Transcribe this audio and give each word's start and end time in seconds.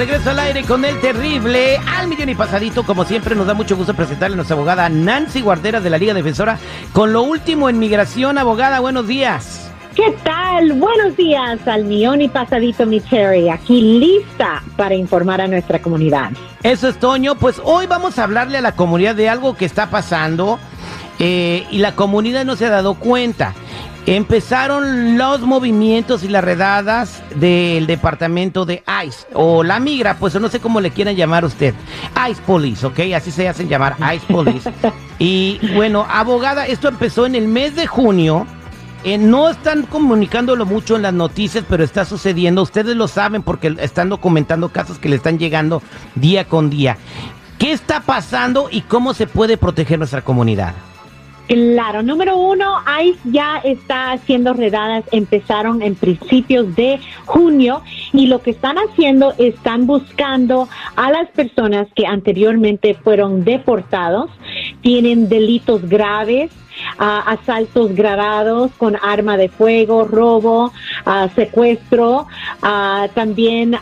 regreso 0.00 0.30
al 0.30 0.38
aire 0.38 0.62
con 0.62 0.82
el 0.86 0.98
terrible 0.98 1.78
al 1.86 2.08
millón 2.08 2.30
y 2.30 2.34
pasadito. 2.34 2.84
Como 2.84 3.04
siempre, 3.04 3.34
nos 3.34 3.46
da 3.46 3.52
mucho 3.52 3.76
gusto 3.76 3.92
presentarle 3.92 4.32
a 4.32 4.36
nuestra 4.36 4.56
abogada 4.56 4.88
Nancy 4.88 5.42
Guardera 5.42 5.78
de 5.78 5.90
la 5.90 5.98
Liga 5.98 6.14
Defensora 6.14 6.58
con 6.94 7.12
lo 7.12 7.20
último 7.20 7.68
en 7.68 7.78
migración. 7.78 8.38
Abogada, 8.38 8.80
buenos 8.80 9.06
días. 9.06 9.70
¿Qué 9.94 10.16
tal? 10.24 10.72
Buenos 10.72 11.18
días 11.18 11.68
al 11.68 11.84
millón 11.84 12.22
y 12.22 12.28
pasadito, 12.28 12.86
mi 12.86 13.00
Terry. 13.00 13.50
Aquí 13.50 13.98
lista 13.98 14.62
para 14.78 14.94
informar 14.94 15.42
a 15.42 15.48
nuestra 15.48 15.82
comunidad. 15.82 16.30
Eso 16.62 16.88
es 16.88 16.98
Toño. 16.98 17.34
Pues 17.34 17.60
hoy 17.62 17.86
vamos 17.86 18.18
a 18.18 18.24
hablarle 18.24 18.56
a 18.56 18.62
la 18.62 18.72
comunidad 18.72 19.14
de 19.14 19.28
algo 19.28 19.54
que 19.54 19.66
está 19.66 19.90
pasando 19.90 20.58
eh, 21.18 21.66
y 21.70 21.76
la 21.76 21.94
comunidad 21.94 22.46
no 22.46 22.56
se 22.56 22.64
ha 22.64 22.70
dado 22.70 22.94
cuenta. 22.94 23.52
Empezaron 24.10 25.16
los 25.16 25.42
movimientos 25.42 26.24
y 26.24 26.28
las 26.28 26.42
redadas 26.42 27.22
del 27.36 27.86
departamento 27.86 28.64
de 28.64 28.82
ICE 29.06 29.28
o 29.34 29.62
la 29.62 29.78
migra, 29.78 30.16
pues 30.18 30.34
no 30.40 30.48
sé 30.48 30.58
cómo 30.58 30.80
le 30.80 30.90
quieran 30.90 31.14
llamar 31.14 31.44
usted. 31.44 31.76
ICE 32.28 32.42
Police, 32.42 32.84
¿ok? 32.84 32.98
Así 33.14 33.30
se 33.30 33.48
hacen 33.48 33.68
llamar 33.68 33.94
ICE 34.12 34.26
Police. 34.26 34.72
y 35.20 35.60
bueno, 35.76 36.04
abogada, 36.10 36.66
esto 36.66 36.88
empezó 36.88 37.24
en 37.24 37.36
el 37.36 37.46
mes 37.46 37.76
de 37.76 37.86
junio. 37.86 38.48
Eh, 39.04 39.16
no 39.16 39.48
están 39.48 39.84
comunicándolo 39.84 40.66
mucho 40.66 40.96
en 40.96 41.02
las 41.02 41.14
noticias, 41.14 41.64
pero 41.68 41.84
está 41.84 42.04
sucediendo. 42.04 42.62
Ustedes 42.62 42.96
lo 42.96 43.06
saben 43.06 43.44
porque 43.44 43.76
están 43.78 44.08
documentando 44.08 44.70
casos 44.70 44.98
que 44.98 45.08
le 45.08 45.14
están 45.14 45.38
llegando 45.38 45.84
día 46.16 46.48
con 46.48 46.68
día. 46.68 46.98
¿Qué 47.58 47.70
está 47.70 48.00
pasando 48.00 48.70
y 48.72 48.80
cómo 48.80 49.14
se 49.14 49.28
puede 49.28 49.56
proteger 49.56 50.00
nuestra 50.00 50.22
comunidad? 50.22 50.74
Claro, 51.50 52.04
número 52.04 52.38
uno, 52.38 52.76
ICE 53.02 53.18
ya 53.24 53.56
está 53.64 54.12
haciendo 54.12 54.52
redadas, 54.52 55.02
empezaron 55.10 55.82
en 55.82 55.96
principios 55.96 56.76
de 56.76 57.00
junio 57.26 57.82
y 58.12 58.28
lo 58.28 58.40
que 58.40 58.52
están 58.52 58.76
haciendo, 58.76 59.34
están 59.36 59.88
buscando 59.88 60.68
a 60.94 61.10
las 61.10 61.28
personas 61.30 61.88
que 61.96 62.06
anteriormente 62.06 62.94
fueron 62.94 63.42
deportados, 63.42 64.30
tienen 64.80 65.28
delitos 65.28 65.88
graves, 65.88 66.52
asaltos 67.00 67.94
grabados 67.94 68.70
con 68.76 68.96
arma 68.96 69.36
de 69.36 69.48
fuego, 69.48 70.04
robo, 70.04 70.72
secuestro, 71.34 72.26
también 73.14 73.76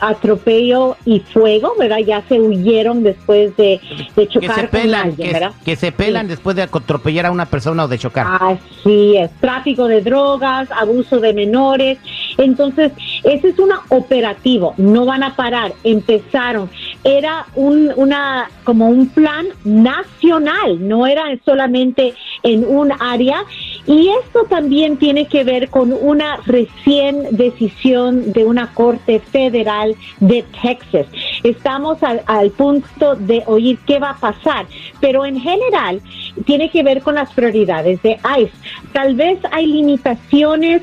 atropello 0.00 0.96
y 1.04 1.20
fuego, 1.20 1.74
¿verdad? 1.78 1.98
Ya 1.98 2.22
se 2.28 2.40
huyeron 2.40 3.02
después 3.02 3.56
de, 3.56 3.80
chocar 4.28 4.54
que 4.54 4.60
se 4.60 4.68
pelan, 4.68 5.16
Que, 5.64 5.76
se 5.76 5.92
pelan 5.92 6.26
después 6.26 6.56
de 6.56 6.62
atropellar 6.62 7.26
a 7.26 7.30
una 7.30 7.46
persona 7.46 7.84
o 7.84 7.88
de 7.88 7.98
chocar. 7.98 8.26
Así 8.40 9.16
es, 9.16 9.30
tráfico 9.40 9.86
de 9.86 10.00
drogas, 10.00 10.68
abuso 10.72 11.20
de 11.20 11.32
menores. 11.32 11.98
Entonces, 12.38 12.92
ese 13.22 13.48
es 13.48 13.58
un 13.58 13.70
operativo, 13.90 14.74
no 14.76 15.04
van 15.04 15.22
a 15.22 15.36
parar, 15.36 15.72
empezaron. 15.84 16.70
Era 17.04 17.46
un, 17.54 17.92
una, 17.96 18.50
como 18.64 18.88
un 18.88 19.08
plan 19.08 19.46
nacional, 19.64 20.86
no 20.86 21.06
era 21.06 21.24
solamente 21.44 22.14
en 22.42 22.64
un 22.64 22.92
área. 22.98 23.44
Y 23.86 24.10
esto 24.22 24.44
también 24.48 24.96
tiene 24.98 25.26
que 25.26 25.44
ver 25.44 25.70
con 25.70 25.92
una 25.92 26.36
recién 26.46 27.26
decisión 27.30 28.32
de 28.32 28.44
una 28.44 28.72
corte 28.74 29.20
federal 29.20 29.96
de 30.20 30.44
Texas. 30.62 31.06
Estamos 31.42 31.98
al, 32.02 32.50
punto 32.50 33.16
de 33.16 33.42
oír 33.46 33.78
qué 33.86 33.98
va 33.98 34.10
a 34.10 34.16
pasar, 34.16 34.66
pero 35.00 35.24
en 35.24 35.40
general 35.40 36.00
tiene 36.44 36.70
que 36.70 36.82
ver 36.82 37.02
con 37.02 37.14
las 37.14 37.32
prioridades 37.32 38.02
de 38.02 38.18
ICE. 38.38 38.52
Tal 38.92 39.14
vez 39.14 39.38
hay 39.50 39.66
limitaciones 39.66 40.82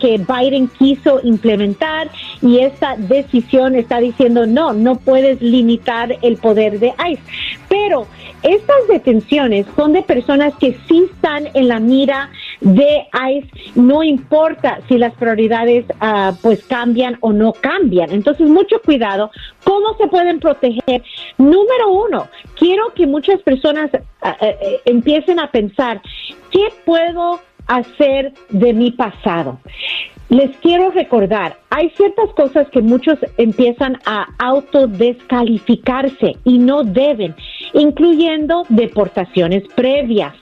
que 0.00 0.18
Biden 0.18 0.68
quiso 0.68 1.20
implementar 1.22 2.10
y 2.42 2.60
esta 2.60 2.96
decisión 2.96 3.74
está 3.74 3.98
diciendo 3.98 4.46
no, 4.46 4.72
no 4.72 4.96
puedes 4.96 5.40
limitar 5.40 6.16
el 6.22 6.36
poder 6.36 6.78
de 6.78 6.94
ICE. 7.10 7.22
Pero 7.68 8.06
estas 8.42 8.86
detenciones 8.88 9.66
son 9.74 9.92
de 9.92 10.02
personas 10.02 10.54
que 10.56 10.76
sí 10.86 11.08
están 11.10 11.48
en 11.54 11.68
la 11.68 11.80
mira 11.80 12.30
de 12.60 13.06
ICE, 13.12 13.50
no 13.74 14.02
importa 14.02 14.78
si 14.88 14.96
las 14.96 15.14
prioridades 15.14 15.84
ah, 16.00 16.32
pues 16.42 16.62
cambian 16.64 17.16
o 17.20 17.32
no 17.32 17.52
cambian. 17.52 18.10
Entonces, 18.10 18.48
mucho 18.48 18.80
cuidado. 18.82 19.30
¿Cómo 19.64 19.96
se 19.98 20.06
pueden 20.06 20.38
proteger? 20.40 21.02
Número 21.36 21.90
uno, 21.90 22.28
quiero 22.56 22.94
que 22.94 23.06
muchas 23.06 23.40
personas 23.42 23.90
eh, 24.40 24.80
empiecen 24.84 25.40
a 25.40 25.50
pensar, 25.50 26.00
¿qué 26.50 26.68
puedo 26.84 27.40
hacer 27.66 28.32
de 28.50 28.72
mi 28.72 28.92
pasado? 28.92 29.58
Les 30.28 30.54
quiero 30.58 30.90
recordar, 30.90 31.56
hay 31.70 31.88
ciertas 31.96 32.28
cosas 32.34 32.68
que 32.68 32.82
muchos 32.82 33.18
empiezan 33.38 33.98
a 34.04 34.26
autodescalificarse 34.38 36.36
y 36.44 36.58
no 36.58 36.84
deben, 36.84 37.34
incluyendo 37.72 38.64
deportaciones 38.68 39.62
previas. 39.74 40.34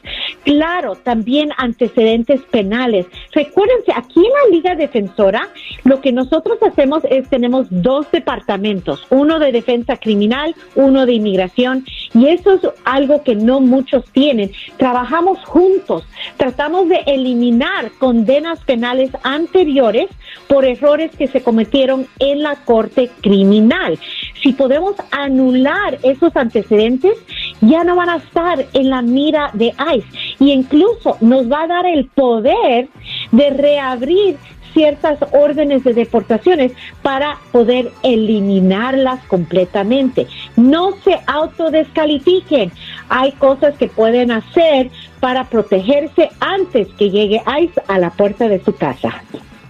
Claro, 0.46 0.94
también 0.94 1.50
antecedentes 1.56 2.40
penales. 2.42 3.06
Recuérdense, 3.32 3.90
aquí 3.92 4.20
en 4.20 4.32
la 4.32 4.56
Liga 4.56 4.76
Defensora, 4.76 5.48
lo 5.82 6.00
que 6.00 6.12
nosotros 6.12 6.58
hacemos 6.62 7.02
es 7.10 7.28
tenemos 7.28 7.66
dos 7.68 8.08
departamentos, 8.12 9.04
uno 9.10 9.40
de 9.40 9.50
defensa 9.50 9.96
criminal, 9.96 10.54
uno 10.76 11.04
de 11.04 11.14
inmigración, 11.14 11.84
y 12.14 12.28
eso 12.28 12.52
es 12.52 12.60
algo 12.84 13.24
que 13.24 13.34
no 13.34 13.58
muchos 13.58 14.04
tienen. 14.12 14.52
Trabajamos 14.76 15.44
juntos, 15.44 16.04
tratamos 16.36 16.88
de 16.90 17.00
eliminar 17.06 17.90
condenas 17.98 18.60
penales 18.60 19.10
anteriores 19.24 20.06
por 20.46 20.64
errores 20.64 21.10
que 21.16 21.26
se 21.26 21.42
cometieron 21.42 22.06
en 22.20 22.44
la 22.44 22.54
corte 22.54 23.10
criminal. 23.20 23.98
Si 24.44 24.52
podemos 24.52 24.94
anular 25.10 25.98
esos 26.04 26.36
antecedentes, 26.36 27.18
ya 27.60 27.84
no 27.84 27.96
van 27.96 28.10
a 28.10 28.16
estar 28.16 28.66
en 28.72 28.90
la 28.90 29.02
mira 29.02 29.50
de 29.52 29.74
ICE 29.96 30.36
y 30.40 30.52
incluso 30.52 31.16
nos 31.20 31.50
va 31.50 31.62
a 31.62 31.66
dar 31.66 31.86
el 31.86 32.06
poder 32.06 32.88
de 33.32 33.50
reabrir 33.50 34.36
ciertas 34.76 35.18
órdenes 35.32 35.82
de 35.84 35.94
deportaciones 35.94 36.72
para 37.00 37.38
poder 37.50 37.90
eliminarlas 38.02 39.24
completamente. 39.24 40.26
No 40.56 40.90
se 41.02 41.18
autodescalifiquen. 41.26 42.70
Hay 43.08 43.32
cosas 43.32 43.74
que 43.78 43.88
pueden 43.88 44.30
hacer 44.30 44.90
para 45.18 45.44
protegerse 45.44 46.28
antes 46.40 46.88
que 46.98 47.08
llegue 47.10 47.40
ICE 47.58 47.82
a 47.88 47.98
la 47.98 48.10
puerta 48.10 48.48
de 48.48 48.62
su 48.62 48.74
casa. 48.74 49.22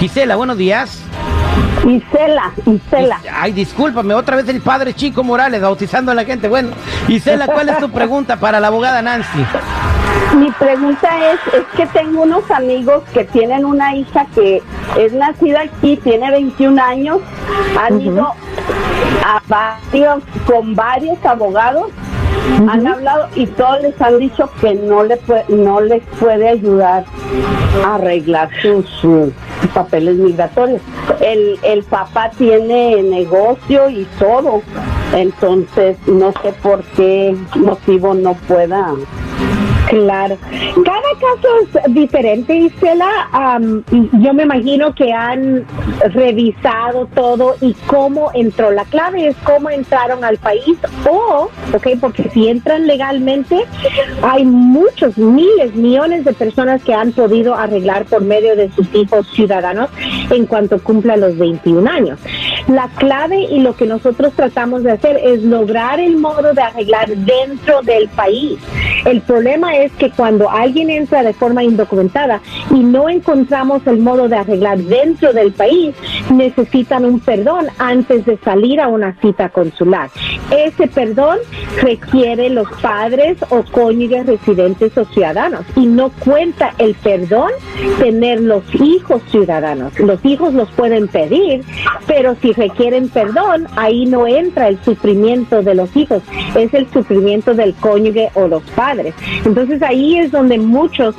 Gisela, 0.00 0.36
buenos 0.36 0.56
días. 0.56 0.98
Isela, 1.86 2.52
Isela. 2.66 3.20
Ay, 3.32 3.52
discúlpame, 3.52 4.14
otra 4.14 4.36
vez 4.36 4.48
el 4.48 4.60
padre 4.60 4.94
Chico 4.94 5.24
Morales 5.24 5.60
bautizando 5.60 6.12
a 6.12 6.14
la 6.14 6.24
gente. 6.24 6.48
Bueno, 6.48 6.70
Isela, 7.08 7.46
¿cuál 7.46 7.68
es 7.68 7.78
tu 7.78 7.90
pregunta 7.90 8.38
para 8.38 8.60
la 8.60 8.68
abogada 8.68 9.02
Nancy? 9.02 9.44
Mi 10.36 10.50
pregunta 10.52 11.08
es, 11.32 11.54
es 11.54 11.64
que 11.76 11.86
tengo 11.86 12.22
unos 12.22 12.48
amigos 12.50 13.02
que 13.12 13.24
tienen 13.24 13.64
una 13.64 13.94
hija 13.96 14.26
que 14.34 14.62
es 14.96 15.12
nacida 15.12 15.62
aquí, 15.62 15.96
tiene 15.96 16.30
21 16.30 16.80
años, 16.80 17.18
han 17.78 18.00
ido 18.00 18.32
a 19.24 19.42
varios, 19.48 20.22
con 20.46 20.74
varios 20.74 21.18
abogados, 21.24 21.90
han 22.68 22.86
hablado 22.86 23.28
y 23.34 23.46
todos 23.46 23.82
les 23.82 24.00
han 24.00 24.18
dicho 24.18 24.48
que 24.60 24.74
no, 24.74 25.02
le 25.04 25.18
no 25.48 25.80
les 25.80 26.02
puede 26.20 26.48
ayudar 26.48 27.04
a 27.84 27.96
arreglar 27.96 28.48
sus 28.62 29.32
papeles 29.74 30.16
migratorios. 30.16 30.80
El, 31.20 31.58
el 31.62 31.82
papá 31.82 32.30
tiene 32.38 33.02
negocio 33.02 33.90
y 33.90 34.06
todo, 34.18 34.62
entonces 35.14 35.96
no 36.06 36.32
sé 36.42 36.52
por 36.62 36.82
qué 36.96 37.36
motivo 37.56 38.14
no 38.14 38.34
pueda 38.34 38.94
Claro. 39.90 40.38
Cada 40.84 41.10
caso 41.18 41.80
es 41.84 41.94
diferente, 41.94 42.54
Isela. 42.54 43.28
Am, 43.32 43.82
yo 43.90 44.32
me 44.32 44.44
imagino 44.44 44.94
que 44.94 45.12
han 45.12 45.66
revisado 46.14 47.06
todo 47.06 47.56
y 47.60 47.74
cómo 47.88 48.30
entró. 48.32 48.70
La 48.70 48.84
clave 48.84 49.26
es 49.26 49.36
cómo 49.38 49.68
entraron 49.68 50.22
al 50.22 50.38
país 50.38 50.78
o, 51.08 51.50
ok, 51.74 51.88
porque 52.00 52.30
si 52.32 52.46
entran 52.46 52.86
legalmente, 52.86 53.64
hay 54.22 54.44
muchos, 54.44 55.18
miles, 55.18 55.74
millones 55.74 56.24
de 56.24 56.34
personas 56.34 56.84
que 56.84 56.94
han 56.94 57.10
podido 57.10 57.56
arreglar 57.56 58.04
por 58.04 58.22
medio 58.22 58.54
de 58.54 58.70
sus 58.70 58.86
hijos 58.94 59.26
ciudadanos 59.34 59.90
en 60.30 60.46
cuanto 60.46 60.80
cumplan 60.80 61.20
los 61.20 61.36
21 61.36 61.90
años. 61.90 62.20
La 62.70 62.86
clave 62.86 63.48
y 63.50 63.58
lo 63.58 63.74
que 63.74 63.84
nosotros 63.84 64.32
tratamos 64.34 64.84
de 64.84 64.92
hacer 64.92 65.18
es 65.24 65.42
lograr 65.42 65.98
el 65.98 66.16
modo 66.18 66.54
de 66.54 66.62
arreglar 66.62 67.08
dentro 67.08 67.82
del 67.82 68.08
país. 68.10 68.60
El 69.04 69.22
problema 69.22 69.76
es 69.76 69.90
que 69.94 70.10
cuando 70.10 70.48
alguien 70.48 70.88
entra 70.88 71.24
de 71.24 71.32
forma 71.32 71.64
indocumentada 71.64 72.40
y 72.72 72.78
no 72.78 73.08
encontramos 73.08 73.84
el 73.88 73.98
modo 73.98 74.28
de 74.28 74.36
arreglar 74.36 74.78
dentro 74.78 75.32
del 75.32 75.52
país, 75.52 75.96
necesitan 76.32 77.04
un 77.04 77.18
perdón 77.18 77.66
antes 77.78 78.24
de 78.24 78.36
salir 78.38 78.80
a 78.80 78.86
una 78.86 79.16
cita 79.20 79.48
consular. 79.48 80.08
Ese 80.56 80.86
perdón 80.86 81.38
requiere 81.82 82.50
los 82.50 82.68
padres 82.80 83.36
o 83.48 83.64
cónyuges 83.64 84.26
residentes 84.26 84.96
o 84.96 85.04
ciudadanos 85.06 85.64
y 85.74 85.86
no 85.86 86.10
cuenta 86.20 86.72
el 86.78 86.94
perdón 86.94 87.50
tener 87.98 88.40
los 88.40 88.62
hijos 88.74 89.22
ciudadanos. 89.30 89.98
Los 89.98 90.24
hijos 90.24 90.54
los 90.54 90.70
pueden 90.70 91.08
pedir, 91.08 91.64
pero 92.06 92.36
si 92.40 92.52
requieren 92.60 93.08
perdón, 93.08 93.66
ahí 93.76 94.04
no 94.04 94.26
entra 94.26 94.68
el 94.68 94.78
sufrimiento 94.84 95.62
de 95.62 95.74
los 95.74 95.96
hijos, 95.96 96.22
es 96.54 96.74
el 96.74 96.86
sufrimiento 96.90 97.54
del 97.54 97.74
cónyuge 97.74 98.30
o 98.34 98.48
los 98.48 98.62
padres. 98.76 99.14
Entonces 99.44 99.82
ahí 99.82 100.18
es 100.18 100.30
donde 100.30 100.58
muchos 100.58 101.14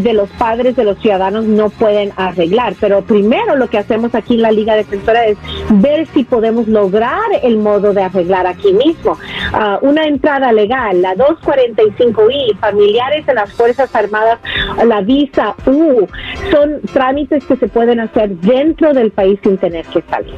de 0.00 0.12
los 0.14 0.30
padres 0.30 0.74
de 0.74 0.84
los 0.84 0.98
ciudadanos 0.98 1.44
no 1.44 1.68
pueden 1.68 2.12
arreglar. 2.16 2.74
Pero 2.80 3.02
primero 3.02 3.56
lo 3.56 3.68
que 3.68 3.78
hacemos 3.78 4.14
aquí 4.14 4.34
en 4.34 4.42
la 4.42 4.52
Liga 4.52 4.74
Defensora 4.74 5.26
es 5.26 5.36
ver 5.70 6.06
si 6.14 6.24
podemos 6.24 6.66
lograr 6.66 7.28
el 7.42 7.58
modo 7.58 7.92
de 7.92 8.02
arreglar 8.02 8.46
aquí 8.46 8.72
mismo. 8.72 9.18
Ah, 9.52 9.78
una 9.82 10.06
entrada 10.06 10.50
legal, 10.52 11.02
la 11.02 11.14
245I, 11.14 12.58
familiares 12.58 13.26
de 13.26 13.34
las 13.34 13.52
Fuerzas 13.52 13.94
Armadas, 13.94 14.38
la 14.84 15.02
visa 15.02 15.54
U, 15.66 16.06
son 16.50 16.80
trámites 16.92 17.44
que 17.44 17.56
se 17.56 17.68
pueden 17.68 18.00
hacer 18.00 18.30
dentro 18.36 18.92
del 18.92 19.10
país 19.10 19.38
sin 19.42 19.58
tener 19.58 19.84
que 19.86 20.02
salir. 20.08 20.34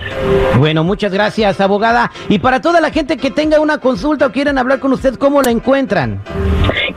Bueno, 0.58 0.84
muchas 0.84 1.12
gracias, 1.12 1.60
abogada. 1.60 2.10
Y 2.28 2.38
para 2.38 2.60
toda 2.60 2.80
la 2.80 2.90
gente 2.90 3.16
que 3.16 3.30
tenga 3.30 3.60
una 3.60 3.78
consulta 3.78 4.26
o 4.26 4.32
quieran 4.32 4.58
hablar 4.58 4.80
con 4.80 4.92
usted, 4.92 5.14
¿cómo 5.14 5.42
la 5.42 5.50
encuentran? 5.50 6.20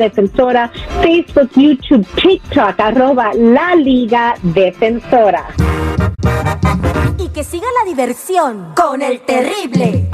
Facebook, 1.01 1.49
YouTube, 1.55 2.05
TikTok, 2.21 2.79
arroba 2.79 3.33
la 3.33 3.75
Liga 3.75 4.35
Defensora. 4.41 5.47
Y 7.17 7.29
que 7.29 7.43
siga 7.43 7.67
la 7.83 7.89
diversión 7.89 8.73
con 8.75 9.01
el 9.01 9.21
terrible. 9.21 10.09